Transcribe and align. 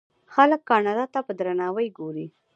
خلک 0.33 0.61
کاناډا 0.69 1.05
ته 1.13 1.19
په 1.27 1.31
درناوي 1.39 1.87
ګوري. 1.97 2.27